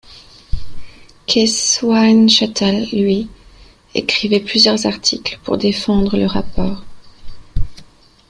Keith 1.27 1.79
Windschuttle, 1.83 2.87
lui, 2.91 3.29
écrivit 3.93 4.39
plusieurs 4.39 4.87
articles 4.87 5.39
pour 5.43 5.59
défendre 5.59 6.17
le 6.17 6.25
rapport. 6.25 6.83